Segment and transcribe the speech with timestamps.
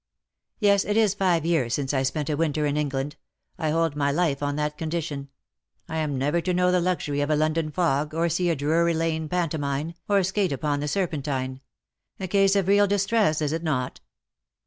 [0.61, 3.17] '^^' Yes^ it is five years since I spent a winter in England.
[3.59, 5.29] I hold my life on that condition.
[5.87, 8.95] I am never to know the luxury of a Loijdon fog, or see a Drury
[8.95, 11.61] Lane pantomime, or skate upon the Serpentine.
[12.19, 13.99] A case of real distress, is it not